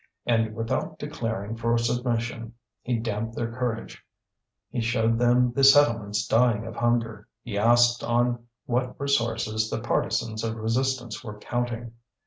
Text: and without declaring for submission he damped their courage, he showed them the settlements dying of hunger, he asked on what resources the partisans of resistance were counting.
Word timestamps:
and 0.25 0.55
without 0.55 0.97
declaring 0.97 1.55
for 1.55 1.77
submission 1.77 2.55
he 2.81 2.97
damped 2.97 3.35
their 3.35 3.51
courage, 3.51 4.03
he 4.71 4.81
showed 4.81 5.19
them 5.19 5.53
the 5.53 5.63
settlements 5.63 6.25
dying 6.25 6.65
of 6.65 6.75
hunger, 6.75 7.27
he 7.43 7.55
asked 7.55 8.03
on 8.03 8.43
what 8.65 8.99
resources 8.99 9.69
the 9.69 9.79
partisans 9.79 10.43
of 10.43 10.55
resistance 10.55 11.23
were 11.23 11.37
counting. 11.37 11.91